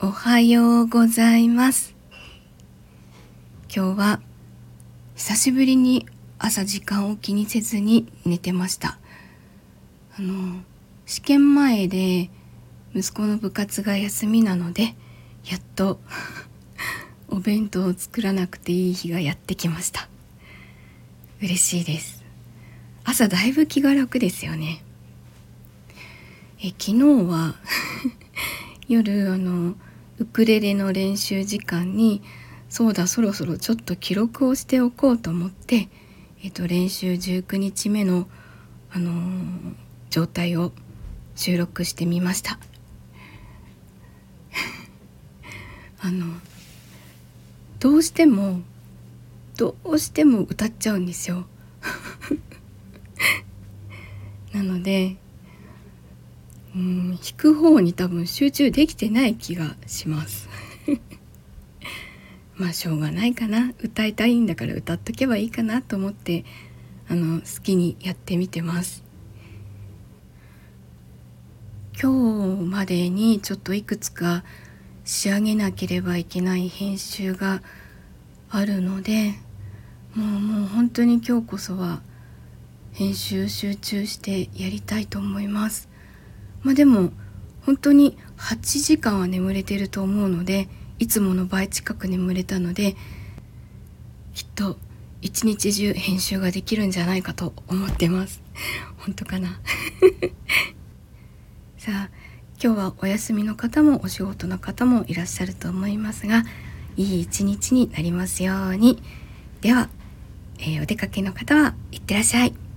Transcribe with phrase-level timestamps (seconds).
[0.00, 1.96] おはようございます。
[3.74, 4.20] 今日は
[5.16, 6.06] 久しぶりに
[6.38, 8.96] 朝時間を気にせずに寝てました。
[10.16, 10.60] あの
[11.04, 12.30] 試験前で
[12.94, 14.94] 息子の部活が休みなので
[15.44, 15.98] やっと
[17.26, 20.08] お弁当を作らなくていい日がやってきました。
[21.42, 22.22] 嬉しいです。
[23.02, 24.80] 朝だいぶ気が楽ですよね。
[26.60, 27.56] え昨日は
[28.86, 29.74] 夜あの
[30.20, 32.22] ウクレレの練習時間に
[32.68, 35.88] そうだそろそろちょっと記録をしておこうと思って、
[36.42, 38.28] えっと、練習19日目の、
[38.90, 39.74] あのー、
[40.10, 40.72] 状態を
[41.36, 42.58] 収録してみました。
[46.00, 46.26] あの
[47.78, 48.60] どうしても
[49.56, 51.46] どうしても歌っちゃうんですよ。
[54.52, 55.16] なので
[56.74, 60.48] うん弾く方に多分集中できてない気がします。
[62.56, 63.72] まあしょうがないかな。
[63.82, 66.44] 歌いたいんだから歌っとけばいいかなと思って
[67.08, 69.04] あの好きにやってみてます。
[72.00, 74.44] 今日までにちょっといくつか
[75.04, 77.60] 仕上げなければいけない編集が
[78.50, 79.34] あるので
[80.14, 82.02] もうもう本当に今日こそは
[82.92, 85.88] 編集集中してやりたいと思います。
[86.62, 87.10] まあでも
[87.62, 92.96] 本当に8時間は眠れてると思うのでいつもの倍近く眠れたので
[94.34, 94.78] きっと
[95.20, 98.40] 一日中編集ができるんじゃないかと思ってます。
[98.98, 99.60] 本当かな？
[101.76, 102.10] さあ
[102.62, 106.44] 今日はお休みの方もお仕事の方もいらっしゃると思いますが
[106.96, 109.02] いい一日になりますように。
[109.60, 109.88] では、
[110.58, 112.67] えー、お出かけの方はいってらっしゃい。